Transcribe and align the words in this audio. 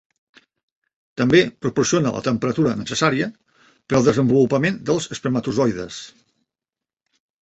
També 1.21 1.41
proporciona 1.65 2.13
la 2.15 2.23
temperatura 2.27 2.73
necessària 2.79 3.27
per 3.67 3.99
al 3.99 4.07
desenvolupament 4.11 4.81
dels 4.91 5.09
espermatozoides. 5.17 6.01